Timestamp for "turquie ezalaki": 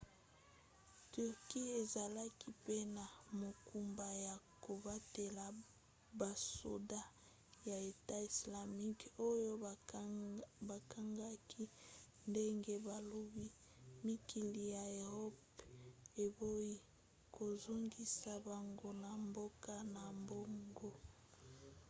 1.11-2.49